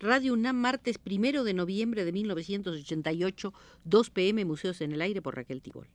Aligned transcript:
Radio 0.00 0.32
UNAM, 0.32 0.56
martes 0.56 0.98
primero 0.98 1.44
de 1.44 1.54
noviembre 1.54 2.04
de 2.04 2.12
1988, 2.12 3.54
2 3.84 4.10
pm, 4.10 4.44
Museos 4.44 4.80
en 4.80 4.92
el 4.92 5.00
Aire 5.00 5.22
por 5.22 5.36
Raquel 5.36 5.62
Tibol. 5.62 5.88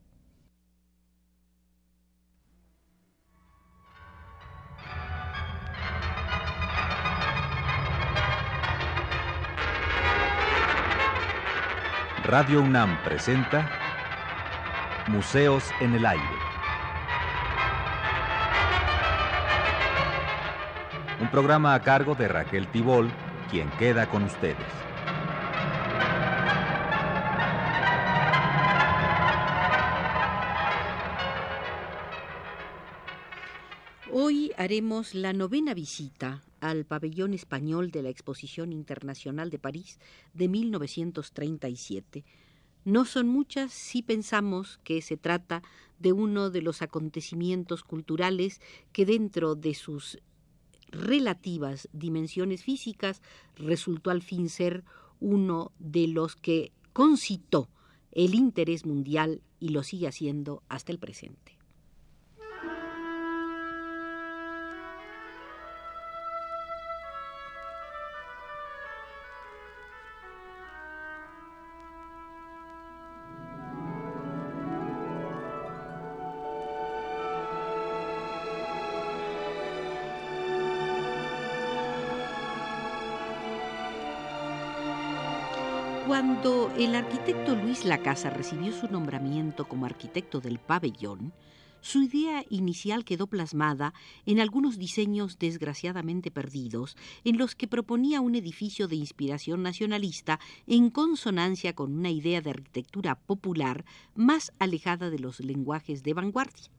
Radio 12.24 12.62
UNAM 12.62 13.04
presenta 13.04 13.70
Museos 15.08 15.72
en 15.82 15.96
el 15.96 16.06
Aire. 16.06 16.24
Un 21.20 21.32
programa 21.32 21.74
a 21.74 21.82
cargo 21.82 22.14
de 22.14 22.28
Raquel 22.28 22.68
Tibol, 22.68 23.12
quien 23.50 23.70
queda 23.78 24.10
con 24.10 24.24
ustedes. 24.24 24.58
Hoy 34.12 34.52
haremos 34.58 35.14
la 35.14 35.34
novena 35.34 35.74
visita 35.74 36.44
al 36.60 36.86
pabellón 36.86 37.34
español 37.34 37.92
de 37.92 38.04
la 38.04 38.10
Exposición 38.10 38.74
Internacional 38.74 39.50
de 39.50 39.60
París 39.60 40.00
de 40.34 40.48
1937. 40.48 42.26
No 42.86 43.06
son 43.06 43.28
muchas 43.28 43.72
si 43.72 44.02
pensamos 44.02 44.80
que 44.84 45.02
se 45.02 45.18
trata 45.18 45.64
de 46.00 46.12
uno 46.12 46.50
de 46.50 46.62
los 46.62 46.82
acontecimientos 46.82 47.84
culturales 47.84 48.62
que 48.92 49.06
dentro 49.06 49.56
de 49.56 49.74
sus 49.74 50.20
relativas 50.92 51.90
dimensiones 51.94 52.64
físicas 52.64 53.22
resultó 53.56 54.10
al 54.12 54.22
fin 54.22 54.50
ser 54.50 54.84
uno 55.20 55.72
de 55.80 56.08
los 56.08 56.36
que 56.36 56.72
concitó 56.94 57.70
el 58.12 58.36
interés 58.36 58.86
mundial 58.86 59.42
y 59.60 59.70
lo 59.70 59.84
sigue 59.84 60.08
haciendo 60.08 60.64
hasta 60.70 60.92
el 60.92 61.00
presente. 61.00 61.59
Cuando 86.10 86.74
el 86.76 86.96
arquitecto 86.96 87.56
Luis 87.56 87.86
Lacasa 87.86 88.32
recibió 88.32 88.72
su 88.74 88.88
nombramiento 88.88 89.68
como 89.68 89.86
arquitecto 89.86 90.42
del 90.42 90.58
pabellón, 90.58 91.34
su 91.82 92.02
idea 92.02 92.44
inicial 92.50 93.06
quedó 93.06 93.28
plasmada 93.28 93.94
en 94.26 94.40
algunos 94.40 94.80
diseños 94.80 95.38
desgraciadamente 95.38 96.32
perdidos, 96.32 96.98
en 97.26 97.38
los 97.38 97.54
que 97.54 97.68
proponía 97.68 98.22
un 98.22 98.34
edificio 98.34 98.88
de 98.88 98.96
inspiración 98.96 99.62
nacionalista 99.62 100.40
en 100.66 100.90
consonancia 100.90 101.74
con 101.76 101.94
una 101.94 102.10
idea 102.10 102.42
de 102.42 102.50
arquitectura 102.50 103.14
popular 103.14 103.86
más 104.16 104.52
alejada 104.58 105.12
de 105.12 105.20
los 105.20 105.40
lenguajes 105.42 106.02
de 106.02 106.16
vanguardia. 106.16 106.72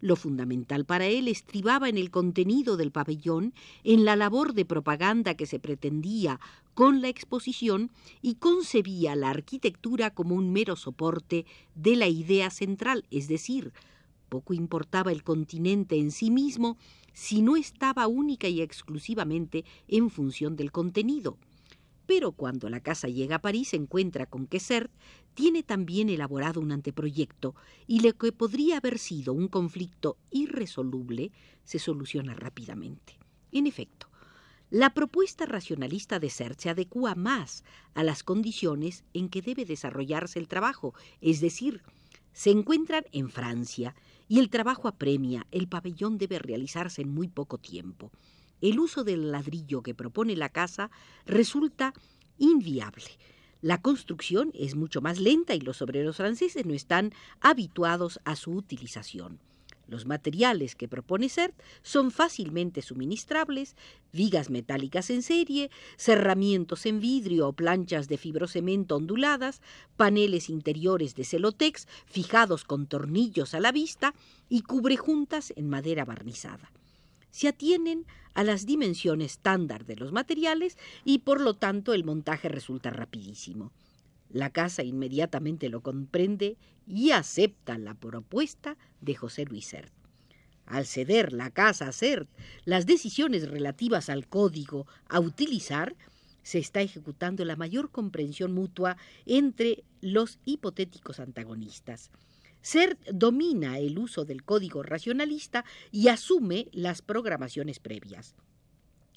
Lo 0.00 0.16
fundamental 0.16 0.84
para 0.86 1.06
él 1.06 1.28
estribaba 1.28 1.88
en 1.88 1.98
el 1.98 2.10
contenido 2.10 2.76
del 2.76 2.90
pabellón, 2.90 3.52
en 3.84 4.04
la 4.04 4.16
labor 4.16 4.54
de 4.54 4.64
propaganda 4.64 5.34
que 5.34 5.46
se 5.46 5.58
pretendía 5.58 6.40
con 6.74 7.02
la 7.02 7.08
exposición 7.08 7.90
y 8.22 8.36
concebía 8.36 9.14
la 9.14 9.30
arquitectura 9.30 10.10
como 10.10 10.34
un 10.34 10.52
mero 10.52 10.76
soporte 10.76 11.44
de 11.74 11.96
la 11.96 12.08
idea 12.08 12.50
central, 12.50 13.04
es 13.10 13.28
decir, 13.28 13.72
poco 14.30 14.54
importaba 14.54 15.12
el 15.12 15.22
continente 15.22 15.98
en 15.98 16.10
sí 16.10 16.30
mismo 16.30 16.78
si 17.12 17.42
no 17.42 17.56
estaba 17.56 18.06
única 18.06 18.48
y 18.48 18.62
exclusivamente 18.62 19.64
en 19.88 20.08
función 20.08 20.56
del 20.56 20.72
contenido. 20.72 21.36
Pero 22.10 22.32
cuando 22.32 22.68
la 22.68 22.80
casa 22.80 23.06
llega 23.06 23.36
a 23.36 23.40
París 23.40 23.68
se 23.68 23.76
encuentra 23.76 24.26
con 24.26 24.48
que 24.48 24.58
Sert 24.58 24.90
tiene 25.34 25.62
también 25.62 26.08
elaborado 26.08 26.60
un 26.60 26.72
anteproyecto 26.72 27.54
y 27.86 28.00
lo 28.00 28.12
que 28.14 28.32
podría 28.32 28.78
haber 28.78 28.98
sido 28.98 29.32
un 29.32 29.46
conflicto 29.46 30.16
irresoluble 30.32 31.30
se 31.62 31.78
soluciona 31.78 32.34
rápidamente. 32.34 33.16
En 33.52 33.68
efecto, 33.68 34.08
la 34.70 34.92
propuesta 34.92 35.46
racionalista 35.46 36.18
de 36.18 36.30
Sert 36.30 36.58
se 36.58 36.70
adecua 36.70 37.14
más 37.14 37.62
a 37.94 38.02
las 38.02 38.24
condiciones 38.24 39.04
en 39.14 39.28
que 39.28 39.40
debe 39.40 39.64
desarrollarse 39.64 40.40
el 40.40 40.48
trabajo, 40.48 40.94
es 41.20 41.40
decir, 41.40 41.80
se 42.32 42.50
encuentran 42.50 43.04
en 43.12 43.30
Francia 43.30 43.94
y 44.26 44.40
el 44.40 44.50
trabajo 44.50 44.88
apremia, 44.88 45.46
el 45.52 45.68
pabellón 45.68 46.18
debe 46.18 46.40
realizarse 46.40 47.02
en 47.02 47.14
muy 47.14 47.28
poco 47.28 47.58
tiempo 47.58 48.10
el 48.60 48.78
uso 48.78 49.04
del 49.04 49.30
ladrillo 49.30 49.82
que 49.82 49.94
propone 49.94 50.36
la 50.36 50.48
casa 50.48 50.90
resulta 51.26 51.94
inviable. 52.38 53.04
La 53.62 53.82
construcción 53.82 54.52
es 54.54 54.74
mucho 54.74 55.02
más 55.02 55.18
lenta 55.20 55.54
y 55.54 55.60
los 55.60 55.82
obreros 55.82 56.16
franceses 56.16 56.64
no 56.64 56.72
están 56.72 57.12
habituados 57.40 58.20
a 58.24 58.34
su 58.36 58.52
utilización. 58.52 59.38
Los 59.86 60.06
materiales 60.06 60.76
que 60.76 60.86
propone 60.86 61.28
CERT 61.28 61.52
son 61.82 62.12
fácilmente 62.12 62.80
suministrables, 62.80 63.74
vigas 64.12 64.48
metálicas 64.48 65.10
en 65.10 65.22
serie, 65.22 65.70
cerramientos 65.96 66.86
en 66.86 67.00
vidrio 67.00 67.48
o 67.48 67.52
planchas 67.52 68.06
de 68.06 68.16
fibrocemento 68.16 68.96
onduladas, 68.96 69.60
paneles 69.96 70.48
interiores 70.48 71.16
de 71.16 71.24
celotex 71.24 71.88
fijados 72.06 72.64
con 72.64 72.86
tornillos 72.86 73.52
a 73.52 73.60
la 73.60 73.72
vista 73.72 74.14
y 74.48 74.62
cubrejuntas 74.62 75.52
en 75.56 75.68
madera 75.68 76.04
barnizada 76.04 76.70
se 77.30 77.48
atienen 77.48 78.06
a 78.34 78.44
las 78.44 78.66
dimensiones 78.66 79.32
estándar 79.32 79.84
de 79.84 79.96
los 79.96 80.12
materiales 80.12 80.78
y 81.04 81.18
por 81.18 81.40
lo 81.40 81.54
tanto 81.54 81.94
el 81.94 82.04
montaje 82.04 82.48
resulta 82.48 82.90
rapidísimo. 82.90 83.72
La 84.28 84.50
casa 84.50 84.84
inmediatamente 84.84 85.68
lo 85.68 85.82
comprende 85.82 86.56
y 86.86 87.10
acepta 87.10 87.78
la 87.78 87.94
propuesta 87.94 88.76
de 89.00 89.14
José 89.14 89.44
Luis. 89.44 89.74
Al 90.66 90.86
ceder 90.86 91.32
la 91.32 91.50
casa 91.50 91.88
a 91.88 91.92
Sert 91.92 92.28
las 92.64 92.86
decisiones 92.86 93.48
relativas 93.48 94.08
al 94.08 94.28
código 94.28 94.86
a 95.08 95.18
utilizar, 95.18 95.96
se 96.42 96.58
está 96.58 96.80
ejecutando 96.80 97.44
la 97.44 97.56
mayor 97.56 97.90
comprensión 97.90 98.52
mutua 98.52 98.96
entre 99.26 99.82
los 100.00 100.38
hipotéticos 100.44 101.20
antagonistas. 101.20 102.10
CERT 102.62 103.10
domina 103.12 103.78
el 103.78 103.98
uso 103.98 104.24
del 104.24 104.44
código 104.44 104.82
racionalista 104.82 105.64
y 105.90 106.08
asume 106.08 106.68
las 106.72 107.02
programaciones 107.02 107.78
previas. 107.78 108.34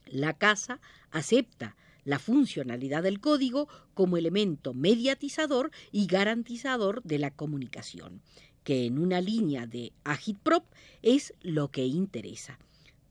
La 0.06 0.38
casa 0.38 0.80
acepta 1.12 1.76
la 2.06 2.20
funcionalidad 2.20 3.04
del 3.04 3.20
código 3.20 3.68
como 3.94 4.18
elemento 4.18 4.74
mediatizador 4.74 5.72
y 5.92 6.08
garantizador 6.08 7.02
de 7.04 7.20
la 7.20 7.32
comunicación, 7.32 8.22
que 8.64 8.86
en 8.86 9.00
una 9.00 9.22
línea 9.22 9.68
de 9.68 9.94
agitprop 10.04 10.66
es 11.02 11.34
lo 11.42 11.72
que 11.72 11.86
interesa. 11.86 12.60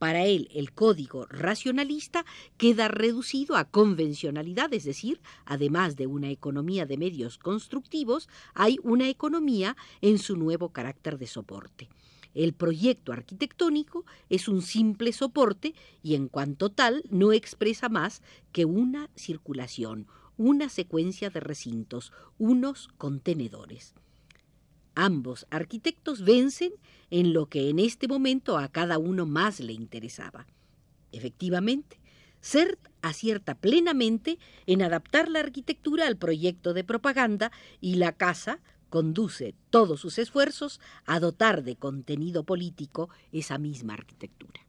Para 0.02 0.26
él, 0.26 0.48
el 0.52 0.72
código 0.72 1.26
racionalista 1.26 2.24
queda 2.56 2.88
reducido 2.88 3.54
a 3.54 3.66
convencionalidad, 3.66 4.74
es 4.74 4.82
decir, 4.82 5.20
además 5.44 5.94
de 5.94 6.08
una 6.08 6.28
economía 6.28 6.86
de 6.86 6.96
medios 6.96 7.38
constructivos, 7.38 8.28
hay 8.52 8.78
una 8.82 9.08
economía 9.08 9.76
en 10.00 10.18
su 10.18 10.36
nuevo 10.36 10.70
carácter 10.70 11.18
de 11.18 11.28
soporte. 11.28 11.88
El 12.34 12.52
proyecto 12.52 13.12
arquitectónico 13.12 14.04
es 14.28 14.48
un 14.48 14.62
simple 14.62 15.12
soporte 15.12 15.72
y 16.02 16.16
en 16.16 16.26
cuanto 16.26 16.70
tal 16.72 17.04
no 17.08 17.32
expresa 17.32 17.88
más 17.88 18.22
que 18.50 18.64
una 18.64 19.08
circulación, 19.14 20.08
una 20.36 20.68
secuencia 20.68 21.30
de 21.30 21.38
recintos, 21.38 22.12
unos 22.38 22.88
contenedores. 22.98 23.94
Ambos 24.94 25.46
arquitectos 25.50 26.22
vencen 26.22 26.72
en 27.10 27.32
lo 27.32 27.46
que 27.46 27.70
en 27.70 27.78
este 27.78 28.08
momento 28.08 28.58
a 28.58 28.68
cada 28.68 28.98
uno 28.98 29.26
más 29.26 29.60
le 29.60 29.72
interesaba. 29.72 30.46
Efectivamente, 31.12 31.98
CERT 32.40 32.78
acierta 33.02 33.54
plenamente 33.54 34.38
en 34.66 34.82
adaptar 34.82 35.28
la 35.28 35.40
arquitectura 35.40 36.06
al 36.06 36.16
proyecto 36.16 36.74
de 36.74 36.84
propaganda 36.84 37.52
y 37.80 37.94
la 37.94 38.12
casa 38.12 38.60
conduce 38.90 39.54
todos 39.70 40.00
sus 40.00 40.18
esfuerzos 40.18 40.80
a 41.06 41.18
dotar 41.20 41.62
de 41.62 41.76
contenido 41.76 42.44
político 42.44 43.08
esa 43.32 43.56
misma 43.58 43.94
arquitectura. 43.94 44.60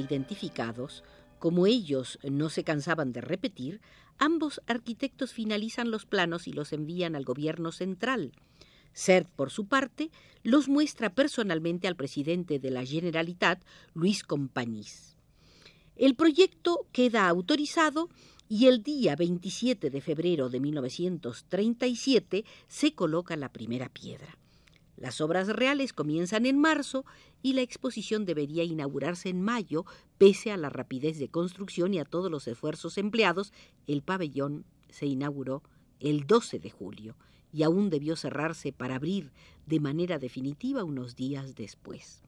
Identificados, 0.00 1.04
como 1.38 1.66
ellos 1.66 2.18
no 2.22 2.48
se 2.48 2.64
cansaban 2.64 3.12
de 3.12 3.20
repetir, 3.20 3.80
ambos 4.18 4.62
arquitectos 4.66 5.32
finalizan 5.32 5.90
los 5.90 6.06
planos 6.06 6.48
y 6.48 6.52
los 6.52 6.72
envían 6.72 7.14
al 7.14 7.24
gobierno 7.24 7.70
central. 7.70 8.32
Sert, 8.92 9.28
por 9.28 9.50
su 9.50 9.66
parte, 9.66 10.10
los 10.42 10.68
muestra 10.68 11.14
personalmente 11.14 11.88
al 11.88 11.96
presidente 11.96 12.58
de 12.58 12.70
la 12.70 12.84
Generalitat, 12.84 13.62
Luis 13.94 14.22
Companys. 14.22 15.16
El 15.96 16.14
proyecto 16.14 16.86
queda 16.92 17.28
autorizado 17.28 18.08
y 18.48 18.66
el 18.66 18.82
día 18.82 19.14
27 19.14 19.90
de 19.90 20.00
febrero 20.00 20.48
de 20.48 20.60
1937 20.60 22.44
se 22.66 22.94
coloca 22.94 23.36
la 23.36 23.52
primera 23.52 23.90
piedra. 23.90 24.39
Las 25.00 25.22
obras 25.22 25.48
reales 25.48 25.94
comienzan 25.94 26.44
en 26.44 26.58
marzo 26.58 27.06
y 27.42 27.54
la 27.54 27.62
exposición 27.62 28.26
debería 28.26 28.64
inaugurarse 28.64 29.30
en 29.30 29.40
mayo, 29.40 29.86
pese 30.18 30.52
a 30.52 30.58
la 30.58 30.68
rapidez 30.68 31.18
de 31.18 31.30
construcción 31.30 31.94
y 31.94 31.98
a 31.98 32.04
todos 32.04 32.30
los 32.30 32.46
esfuerzos 32.46 32.98
empleados. 32.98 33.54
El 33.86 34.02
pabellón 34.02 34.66
se 34.90 35.06
inauguró 35.06 35.62
el 36.00 36.26
12 36.26 36.58
de 36.58 36.70
julio 36.70 37.16
y 37.50 37.62
aún 37.62 37.88
debió 37.88 38.14
cerrarse 38.14 38.72
para 38.72 38.96
abrir 38.96 39.32
de 39.66 39.80
manera 39.80 40.18
definitiva 40.18 40.84
unos 40.84 41.16
días 41.16 41.54
después. 41.54 42.22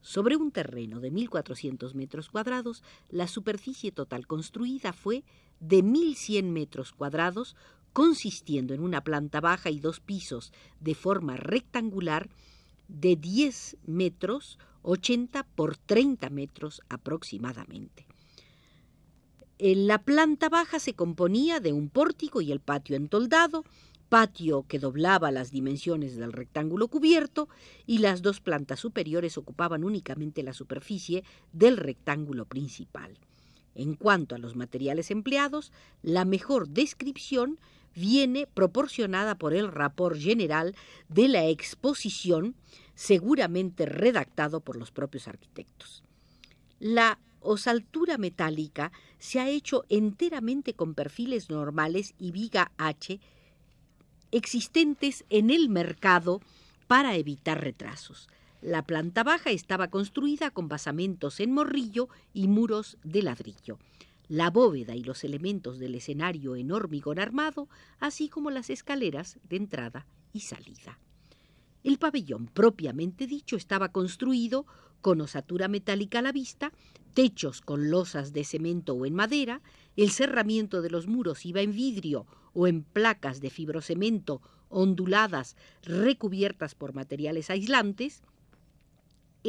Sobre 0.00 0.36
un 0.36 0.50
terreno 0.50 1.00
de 1.00 1.12
1.400 1.12 1.92
metros 1.92 2.30
cuadrados, 2.30 2.82
la 3.10 3.28
superficie 3.28 3.92
total 3.92 4.26
construida 4.26 4.94
fue 4.94 5.24
de 5.60 5.84
1.100 5.84 6.44
metros 6.44 6.92
cuadrados, 6.92 7.54
consistiendo 7.92 8.74
en 8.74 8.80
una 8.80 9.02
planta 9.02 9.40
baja 9.40 9.70
y 9.70 9.80
dos 9.80 10.00
pisos 10.00 10.52
de 10.80 10.94
forma 10.94 11.36
rectangular 11.36 12.28
de 12.88 13.16
10 13.16 13.76
metros, 13.86 14.58
80 14.82 15.44
por 15.54 15.76
30 15.76 16.30
metros 16.30 16.82
aproximadamente. 16.88 18.06
En 19.58 19.88
la 19.88 19.98
planta 19.98 20.48
baja 20.48 20.78
se 20.78 20.94
componía 20.94 21.58
de 21.60 21.72
un 21.72 21.88
pórtico 21.88 22.40
y 22.40 22.52
el 22.52 22.60
patio 22.60 22.96
entoldado, 22.96 23.64
patio 24.08 24.64
que 24.68 24.78
doblaba 24.78 25.30
las 25.30 25.50
dimensiones 25.50 26.16
del 26.16 26.32
rectángulo 26.32 26.88
cubierto 26.88 27.48
y 27.84 27.98
las 27.98 28.22
dos 28.22 28.40
plantas 28.40 28.80
superiores 28.80 29.36
ocupaban 29.36 29.84
únicamente 29.84 30.42
la 30.42 30.52
superficie 30.52 31.24
del 31.52 31.76
rectángulo 31.76 32.46
principal. 32.46 33.18
En 33.74 33.94
cuanto 33.94 34.34
a 34.34 34.38
los 34.38 34.56
materiales 34.56 35.10
empleados, 35.10 35.72
la 36.02 36.24
mejor 36.24 36.68
descripción 36.68 37.58
viene 37.98 38.46
proporcionada 38.46 39.36
por 39.36 39.54
el 39.54 39.68
rapport 39.68 40.18
general 40.18 40.74
de 41.08 41.28
la 41.28 41.46
exposición, 41.46 42.54
seguramente 42.94 43.86
redactado 43.86 44.60
por 44.60 44.76
los 44.76 44.90
propios 44.90 45.28
arquitectos. 45.28 46.02
La 46.78 47.18
osaltura 47.40 48.18
metálica 48.18 48.92
se 49.18 49.40
ha 49.40 49.48
hecho 49.48 49.84
enteramente 49.88 50.74
con 50.74 50.94
perfiles 50.94 51.50
normales 51.50 52.14
y 52.18 52.30
viga 52.30 52.70
H 52.78 53.20
existentes 54.30 55.24
en 55.30 55.50
el 55.50 55.68
mercado 55.68 56.40
para 56.86 57.16
evitar 57.16 57.62
retrasos. 57.62 58.28
La 58.60 58.82
planta 58.82 59.22
baja 59.22 59.50
estaba 59.50 59.88
construida 59.88 60.50
con 60.50 60.68
basamentos 60.68 61.40
en 61.40 61.52
morrillo 61.52 62.08
y 62.34 62.48
muros 62.48 62.98
de 63.04 63.22
ladrillo. 63.22 63.78
La 64.28 64.50
bóveda 64.50 64.94
y 64.94 65.02
los 65.02 65.24
elementos 65.24 65.78
del 65.78 65.94
escenario 65.94 66.54
en 66.54 66.70
hormigón 66.70 67.18
armado, 67.18 67.68
así 67.98 68.28
como 68.28 68.50
las 68.50 68.70
escaleras 68.70 69.38
de 69.48 69.56
entrada 69.56 70.06
y 70.32 70.40
salida. 70.40 70.98
El 71.82 71.98
pabellón 71.98 72.48
propiamente 72.48 73.26
dicho 73.26 73.56
estaba 73.56 73.90
construido 73.90 74.66
con 75.00 75.20
osatura 75.20 75.68
metálica 75.68 76.18
a 76.18 76.22
la 76.22 76.32
vista, 76.32 76.72
techos 77.14 77.60
con 77.60 77.90
losas 77.90 78.32
de 78.32 78.44
cemento 78.44 78.94
o 78.94 79.06
en 79.06 79.14
madera, 79.14 79.62
el 79.96 80.10
cerramiento 80.10 80.82
de 80.82 80.90
los 80.90 81.06
muros 81.06 81.46
iba 81.46 81.60
en 81.60 81.72
vidrio 81.72 82.26
o 82.52 82.66
en 82.66 82.82
placas 82.82 83.40
de 83.40 83.50
fibrocemento 83.50 84.42
onduladas 84.68 85.56
recubiertas 85.82 86.74
por 86.74 86.92
materiales 86.92 87.48
aislantes, 87.48 88.22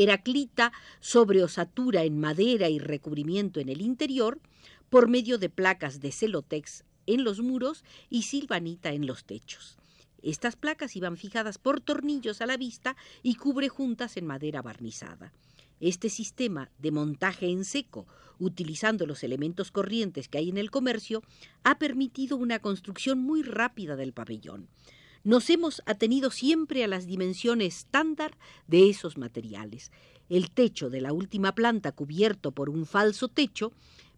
Heraclita 0.02 0.72
sobre 1.02 1.44
osatura 1.44 2.04
en 2.04 2.20
madera 2.20 2.70
y 2.70 2.80
recubrimiento 2.80 3.60
en 3.60 3.68
el 3.68 3.82
interior, 3.82 4.40
por 4.90 5.10
medio 5.10 5.38
de 5.38 5.50
placas 5.50 6.00
de 6.00 6.14
celotex 6.14 6.86
en 7.06 7.26
los 7.26 7.42
muros 7.42 7.84
y 8.10 8.24
silvanita 8.24 8.92
en 8.94 9.06
los 9.06 9.26
techos. 9.26 9.78
Estas 10.22 10.56
placas 10.56 10.96
iban 10.96 11.18
fijadas 11.18 11.58
por 11.58 11.82
tornillos 11.82 12.40
a 12.42 12.46
la 12.46 12.56
vista 12.56 12.96
y 13.24 13.36
cubre 13.36 13.68
juntas 13.68 14.16
en 14.16 14.26
madera 14.26 14.62
barnizada. 14.62 15.34
Este 15.82 16.10
sistema 16.10 16.70
de 16.78 16.92
montaje 16.92 17.50
en 17.50 17.66
seco, 17.66 18.08
utilizando 18.38 19.06
los 19.06 19.24
elementos 19.24 19.70
corrientes 19.70 20.30
que 20.30 20.38
hay 20.38 20.50
en 20.50 20.58
el 20.58 20.72
comercio, 20.72 21.24
ha 21.64 21.78
permitido 21.78 22.38
una 22.38 22.60
construcción 22.60 23.20
muy 23.20 23.44
rápida 23.44 23.98
del 23.98 24.14
pabellón. 24.14 24.70
Nos 25.24 25.50
hemos 25.50 25.82
atenido 25.86 26.32
siempre 26.32 26.84
a 26.84 26.88
las 26.88 27.06
dimensiones 27.06 27.80
estándar 27.80 28.38
de 28.68 28.90
esos 28.90 29.18
materiales. 29.18 29.92
El 30.30 30.52
techo 30.52 30.90
de 30.90 31.02
la 31.02 31.12
última 31.12 31.54
planta 31.54 31.92
cubierto 31.92 32.52
por 32.52 32.70
un 32.70 32.86
falso 32.86 33.28
techo 33.28 33.74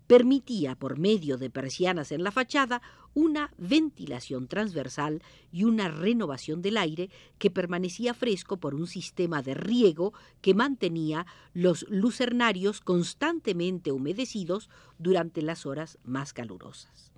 permitía, 0.06 0.76
por 0.76 1.00
medio 1.00 1.38
de 1.38 1.50
persianas 1.50 2.12
en 2.12 2.24
la 2.24 2.32
fachada, 2.32 2.82
una 3.14 3.54
ventilación 3.58 4.48
transversal 4.48 5.24
y 5.52 5.64
una 5.64 5.88
renovación 5.88 6.62
del 6.62 6.78
aire 6.78 7.10
que 7.40 7.50
permanecía 7.50 8.14
fresco 8.14 8.58
por 8.58 8.76
un 8.76 8.88
sistema 8.88 9.42
de 9.42 9.54
riego 9.54 10.14
que 10.42 10.54
mantenía 10.54 11.26
los 11.54 11.86
lucernarios 11.90 12.82
constantemente 12.82 13.92
humedecidos 13.92 14.70
durante 15.00 15.42
las 15.42 15.66
horas 15.66 15.98
más 16.04 16.34
calurosas. 16.34 17.11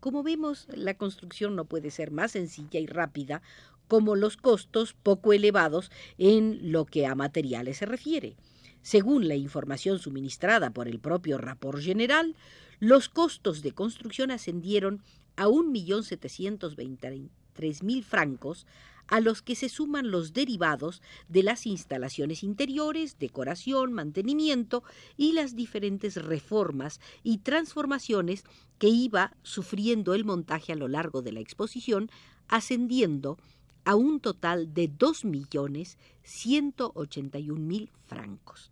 Como 0.00 0.22
vemos, 0.22 0.66
la 0.72 0.94
construcción 0.94 1.56
no 1.56 1.64
puede 1.64 1.90
ser 1.90 2.10
más 2.10 2.32
sencilla 2.32 2.80
y 2.80 2.86
rápida 2.86 3.42
como 3.88 4.16
los 4.16 4.36
costos 4.36 4.94
poco 4.94 5.32
elevados 5.32 5.90
en 6.18 6.72
lo 6.72 6.84
que 6.84 7.06
a 7.06 7.14
materiales 7.14 7.78
se 7.78 7.86
refiere. 7.86 8.36
Según 8.82 9.26
la 9.26 9.34
información 9.34 9.98
suministrada 9.98 10.68
por 10.70 10.88
el 10.88 11.00
propio 11.00 11.38
Rapport 11.38 11.80
General, 11.80 12.36
los 12.78 13.08
costos 13.08 13.62
de 13.62 13.72
construcción 13.72 14.30
ascendieron 14.30 15.02
a 15.36 15.46
1.723.000 15.48 18.04
francos, 18.04 18.66
a 19.08 19.20
los 19.20 19.42
que 19.42 19.54
se 19.54 19.68
suman 19.68 20.10
los 20.10 20.32
derivados 20.32 21.02
de 21.28 21.42
las 21.42 21.66
instalaciones 21.66 22.42
interiores, 22.42 23.18
decoración, 23.18 23.92
mantenimiento 23.92 24.82
y 25.16 25.32
las 25.32 25.54
diferentes 25.56 26.14
reformas 26.16 27.00
y 27.22 27.38
transformaciones 27.38 28.44
que 28.78 28.88
iba 28.88 29.34
sufriendo 29.42 30.14
el 30.14 30.24
montaje 30.24 30.72
a 30.72 30.76
lo 30.76 30.88
largo 30.88 31.20
de 31.22 31.32
la 31.32 31.40
exposición, 31.40 32.10
ascendiendo 32.46 33.38
a 33.84 33.96
un 33.96 34.20
total 34.20 34.72
de 34.74 34.90
2.181.000 34.90 37.90
francos 38.06 38.70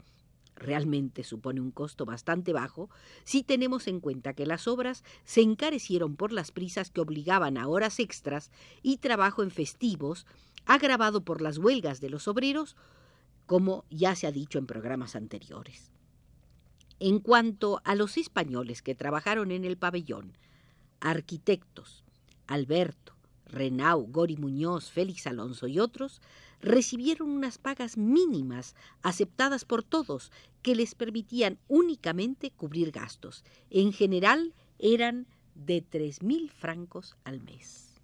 realmente 0.56 1.22
supone 1.22 1.60
un 1.60 1.70
costo 1.70 2.04
bastante 2.04 2.52
bajo 2.52 2.90
si 3.24 3.42
tenemos 3.42 3.86
en 3.86 4.00
cuenta 4.00 4.34
que 4.34 4.46
las 4.46 4.66
obras 4.66 5.04
se 5.24 5.42
encarecieron 5.42 6.16
por 6.16 6.32
las 6.32 6.50
prisas 6.50 6.90
que 6.90 7.00
obligaban 7.00 7.58
a 7.58 7.68
horas 7.68 8.00
extras 8.00 8.50
y 8.82 8.96
trabajo 8.96 9.42
en 9.42 9.50
festivos, 9.50 10.26
agravado 10.64 11.20
por 11.22 11.40
las 11.40 11.58
huelgas 11.58 12.00
de 12.00 12.10
los 12.10 12.26
obreros, 12.26 12.76
como 13.46 13.84
ya 13.90 14.16
se 14.16 14.26
ha 14.26 14.32
dicho 14.32 14.58
en 14.58 14.66
programas 14.66 15.14
anteriores. 15.14 15.92
En 16.98 17.20
cuanto 17.20 17.80
a 17.84 17.94
los 17.94 18.16
españoles 18.16 18.82
que 18.82 18.94
trabajaron 18.94 19.50
en 19.50 19.64
el 19.64 19.76
pabellón, 19.76 20.32
arquitectos, 21.00 22.04
Alberto, 22.46 23.14
Renau, 23.44 24.06
Gori 24.06 24.36
Muñoz, 24.36 24.90
Félix 24.90 25.26
Alonso 25.26 25.68
y 25.68 25.78
otros, 25.78 26.20
recibieron 26.60 27.30
unas 27.30 27.58
pagas 27.58 27.96
mínimas 27.96 28.74
aceptadas 29.02 29.64
por 29.64 29.82
todos 29.82 30.32
que 30.62 30.74
les 30.74 30.94
permitían 30.94 31.58
únicamente 31.68 32.50
cubrir 32.50 32.90
gastos. 32.90 33.44
En 33.70 33.92
general 33.92 34.54
eran 34.78 35.26
de 35.54 35.80
tres 35.80 36.22
mil 36.22 36.50
francos 36.50 37.16
al 37.24 37.40
mes. 37.40 37.95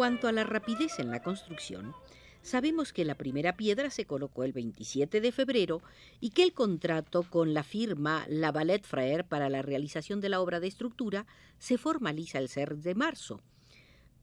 Cuanto 0.00 0.28
a 0.28 0.32
la 0.32 0.44
rapidez 0.44 0.98
en 0.98 1.10
la 1.10 1.22
construcción, 1.22 1.94
sabemos 2.40 2.94
que 2.94 3.04
la 3.04 3.16
primera 3.16 3.58
piedra 3.58 3.90
se 3.90 4.06
colocó 4.06 4.44
el 4.44 4.54
27 4.54 5.20
de 5.20 5.30
febrero 5.30 5.82
y 6.20 6.30
que 6.30 6.42
el 6.42 6.54
contrato 6.54 7.22
con 7.22 7.52
la 7.52 7.64
firma 7.64 8.24
Lavalette 8.26 8.86
Frère 8.86 9.28
para 9.28 9.50
la 9.50 9.60
realización 9.60 10.22
de 10.22 10.30
la 10.30 10.40
obra 10.40 10.58
de 10.58 10.68
estructura 10.68 11.26
se 11.58 11.76
formaliza 11.76 12.38
el 12.38 12.48
6 12.48 12.82
de 12.82 12.94
marzo. 12.94 13.42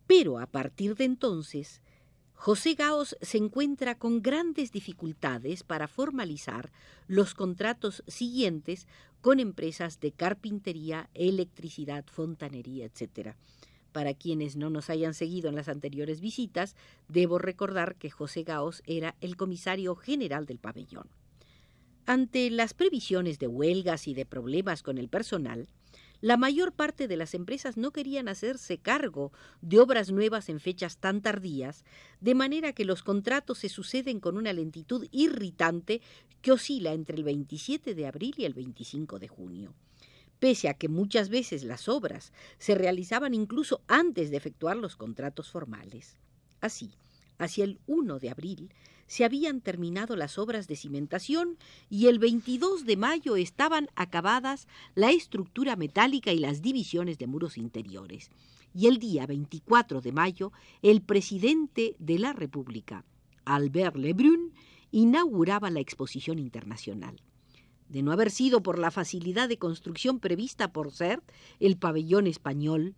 Pero 0.08 0.40
a 0.40 0.48
partir 0.48 0.96
de 0.96 1.04
entonces, 1.04 1.84
José 2.34 2.74
Gaos 2.74 3.16
se 3.22 3.38
encuentra 3.38 4.00
con 4.00 4.24
grandes 4.24 4.72
dificultades 4.72 5.62
para 5.62 5.88
formalizar 5.88 6.72
los 7.06 7.36
contratos 7.36 8.04
siguientes 8.08 8.88
con 9.22 9.40
empresas 9.40 10.00
de 10.00 10.12
carpintería, 10.12 11.12
electricidad, 11.14 12.04
fontanería, 12.08 12.86
etc. 12.86 13.36
Para 13.98 14.14
quienes 14.14 14.56
no 14.56 14.70
nos 14.70 14.92
hayan 14.92 15.16
seguido 15.16 15.50
en 15.50 15.56
las 15.56 15.70
anteriores 15.70 16.22
visitas, 16.22 16.76
debo 17.08 17.40
recordar 17.40 17.96
que 17.96 18.12
José 18.12 18.44
Gaos 18.44 18.84
era 18.86 19.16
el 19.22 19.36
comisario 19.36 19.96
general 19.96 20.46
del 20.46 20.60
pabellón. 20.60 21.10
Ante 22.06 22.52
las 22.52 22.76
previsiones 22.76 23.40
de 23.40 23.48
huelgas 23.48 24.08
y 24.08 24.14
de 24.14 24.28
problemas 24.28 24.84
con 24.84 25.00
el 25.00 25.10
personal, 25.10 25.68
la 26.22 26.38
mayor 26.38 26.74
parte 26.74 27.08
de 27.08 27.18
las 27.18 27.34
empresas 27.34 27.76
no 27.76 27.90
querían 27.90 28.28
hacerse 28.28 28.78
cargo 28.78 29.32
de 29.62 29.80
obras 29.80 30.12
nuevas 30.12 30.48
en 30.50 30.60
fechas 30.60 31.00
tan 31.00 31.24
tardías, 31.24 31.84
de 32.22 32.36
manera 32.36 32.74
que 32.74 32.86
los 32.86 33.02
contratos 33.02 33.58
se 33.58 33.70
suceden 33.70 34.20
con 34.20 34.38
una 34.38 34.54
lentitud 34.54 35.08
irritante 35.10 36.02
que 36.44 36.52
oscila 36.52 36.94
entre 36.94 37.18
el 37.18 37.24
27 37.24 37.96
de 37.96 38.06
abril 38.06 38.36
y 38.38 38.46
el 38.46 38.54
25 38.54 39.18
de 39.18 39.28
junio. 39.28 39.74
Pese 40.40 40.70
a 40.70 40.76
que 40.76 40.88
muchas 40.88 41.30
veces 41.30 41.64
las 41.64 41.88
obras 41.88 42.32
se 42.60 42.76
realizaban 42.76 43.34
incluso 43.34 43.82
antes 43.88 44.30
de 44.30 44.38
efectuar 44.38 44.78
los 44.78 44.96
contratos 44.96 45.50
formales. 45.50 46.18
Así, 46.62 46.92
hacia 47.38 47.64
el 47.64 47.80
1 47.88 48.20
de 48.20 48.30
abril, 48.30 48.70
se 49.08 49.24
habían 49.24 49.62
terminado 49.62 50.16
las 50.16 50.38
obras 50.38 50.68
de 50.68 50.76
cimentación 50.76 51.58
y 51.90 52.08
el 52.08 52.20
22 52.20 52.86
de 52.86 52.98
mayo 52.98 53.36
estaban 53.38 53.88
acabadas 53.96 54.68
la 54.96 55.12
estructura 55.12 55.76
metálica 55.76 56.34
y 56.34 56.40
las 56.40 56.62
divisiones 56.62 57.18
de 57.18 57.28
muros 57.28 57.58
interiores. 57.58 58.30
Y 58.74 58.88
el 58.88 59.00
día 59.00 59.26
24 59.26 60.02
de 60.02 60.12
mayo, 60.12 60.52
el 60.82 61.02
presidente 61.02 61.96
de 62.00 62.20
la 62.20 62.34
República, 62.34 63.06
Albert 63.46 63.96
Lebrun, 63.96 64.54
inauguraba 64.92 65.70
la 65.70 65.80
exposición 65.80 66.38
internacional. 66.38 67.22
De 67.90 68.02
no 68.02 68.12
haber 68.12 68.32
sido 68.32 68.62
por 68.62 68.80
la 68.80 68.92
facilidad 68.92 69.48
de 69.48 69.58
construcción 69.58 70.20
prevista 70.20 70.74
por 70.74 70.92
CERT, 70.92 71.24
el 71.60 71.78
pabellón 71.78 72.28
español 72.28 72.96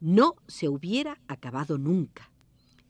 no 0.00 0.34
se 0.48 0.68
hubiera 0.68 1.20
acabado 1.28 1.78
nunca. 1.78 2.30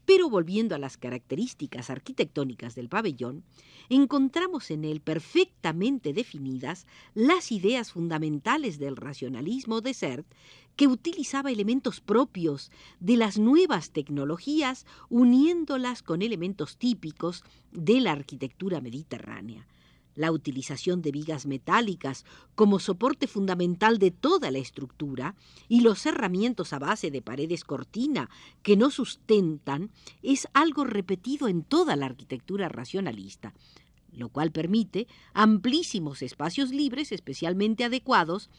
Pero 0.06 0.30
volviendo 0.30 0.74
a 0.74 0.78
las 0.78 0.96
características 0.96 1.90
arquitectónicas 1.90 2.74
del 2.74 2.88
pabellón, 2.88 3.44
encontramos 3.90 4.70
en 4.70 4.84
él 4.84 5.00
perfectamente 5.00 6.12
definidas 6.12 6.86
las 7.14 7.52
ideas 7.52 7.92
fundamentales 7.92 8.78
del 8.78 8.96
racionalismo 8.96 9.82
de 9.82 9.94
Sert, 9.94 10.26
que 10.74 10.88
utilizaba 10.88 11.50
elementos 11.50 12.00
propios 12.00 12.72
de 12.98 13.16
las 13.18 13.38
nuevas 13.38 13.90
tecnologías 13.90 14.86
uniéndolas 15.10 16.02
con 16.02 16.22
elementos 16.22 16.78
típicos 16.78 17.44
de 17.72 18.00
la 18.00 18.12
arquitectura 18.12 18.80
mediterránea 18.80 19.66
la 20.14 20.32
utilización 20.32 21.02
de 21.02 21.12
vigas 21.12 21.46
metálicas 21.46 22.24
como 22.54 22.78
soporte 22.78 23.26
fundamental 23.26 23.98
de 23.98 24.10
toda 24.10 24.50
la 24.50 24.58
estructura 24.58 25.34
y 25.68 25.80
los 25.80 26.00
cerramientos 26.00 26.72
a 26.72 26.78
base 26.78 27.10
de 27.10 27.22
paredes 27.22 27.64
cortina 27.64 28.30
que 28.62 28.76
no 28.76 28.90
sustentan 28.90 29.90
es 30.22 30.48
algo 30.52 30.84
repetido 30.84 31.48
en 31.48 31.62
toda 31.62 31.96
la 31.96 32.06
arquitectura 32.06 32.68
racionalista, 32.68 33.54
lo 34.12 34.28
cual 34.28 34.50
permite 34.50 35.06
amplísimos 35.32 36.22
espacios 36.22 36.70
libres 36.70 37.12
especialmente 37.12 37.84
adecuados 37.84 38.50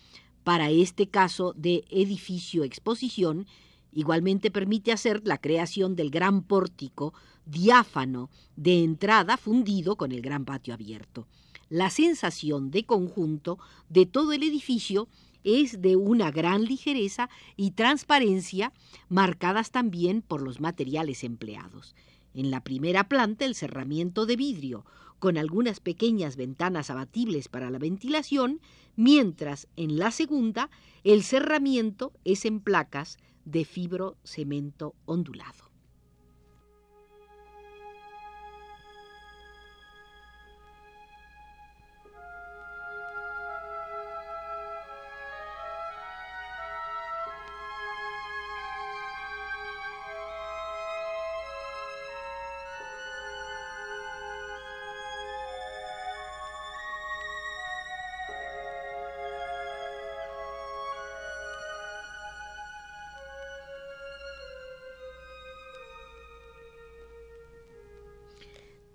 para 0.44 0.70
este 0.72 1.08
caso 1.08 1.54
de 1.56 1.84
edificio-exposición 1.90 3.46
Igualmente 3.94 4.52
permite 4.52 4.92
hacer 4.92 5.22
la 5.26 5.38
creación 5.38 5.96
del 5.96 6.10
gran 6.10 6.44
pórtico 6.44 7.14
diáfano 7.46 8.30
de 8.56 8.84
entrada 8.84 9.38
fundido 9.38 9.98
con 9.98 10.12
el 10.12 10.22
gran 10.22 10.46
patio 10.46 10.74
abierto. 10.74 11.28
La 11.70 11.90
sensación 11.90 12.72
de 12.72 12.86
conjunto 12.86 13.60
de 13.90 14.06
todo 14.06 14.34
el 14.34 14.44
edificio 14.44 15.08
es 15.44 15.82
de 15.82 15.96
una 15.96 16.32
gran 16.32 16.66
ligereza 16.66 17.30
y 17.56 17.72
transparencia, 17.72 18.72
marcadas 19.10 19.72
también 19.72 20.22
por 20.22 20.42
los 20.42 20.60
materiales 20.60 21.24
empleados. 21.24 21.96
En 22.34 22.52
la 22.52 22.64
primera 22.64 23.08
planta 23.10 23.46
el 23.46 23.56
cerramiento 23.56 24.26
de 24.26 24.36
vidrio, 24.36 24.86
con 25.20 25.38
algunas 25.38 25.80
pequeñas 25.80 26.36
ventanas 26.36 26.90
abatibles 26.90 27.48
para 27.48 27.70
la 27.70 27.78
ventilación, 27.78 28.60
mientras 28.96 29.68
en 29.76 29.98
la 29.98 30.12
segunda 30.12 30.70
el 31.04 31.24
cerramiento 31.24 32.14
es 32.24 32.46
en 32.46 32.60
placas 32.60 33.18
de 33.46 33.66
fibro 33.66 34.18
cemento 34.24 34.96
ondulado. 35.06 35.71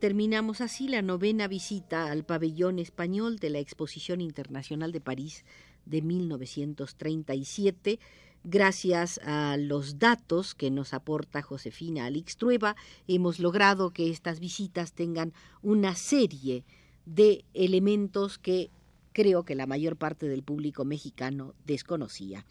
Terminamos 0.07 0.61
así 0.61 0.87
la 0.87 1.03
novena 1.03 1.49
visita 1.49 2.13
al 2.13 2.23
pabellón 2.23 2.79
español 2.79 3.41
de 3.41 3.51
la 3.51 3.59
Exposición 3.59 4.21
Internacional 4.21 4.93
de 4.93 5.01
París 5.01 5.45
de 5.85 6.01
1937, 6.01 7.99
gracias 8.45 9.19
a 9.25 9.57
los 9.57 9.99
datos 9.99 10.55
que 10.55 10.71
nos 10.71 10.95
aporta 10.95 11.43
Josefina 11.43 12.07
Alixtrueva, 12.07 12.77
hemos 13.09 13.41
logrado 13.41 13.91
que 13.91 14.09
estas 14.09 14.39
visitas 14.39 14.93
tengan 14.93 15.33
una 15.61 15.97
serie 15.97 16.63
de 17.05 17.45
elementos 17.53 18.39
que 18.39 18.71
creo 19.13 19.45
que 19.45 19.57
la 19.57 19.67
mayor 19.67 19.97
parte 19.97 20.29
del 20.29 20.45
público 20.45 20.85
mexicano 20.85 21.53
desconocía. 21.67 22.47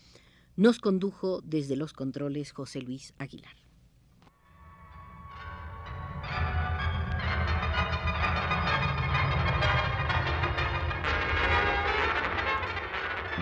Nos 0.57 0.79
condujo 0.79 1.39
desde 1.39 1.77
los 1.77 1.93
controles 1.93 2.51
José 2.51 2.81
Luis 2.81 3.13
Aguilar. 3.17 3.64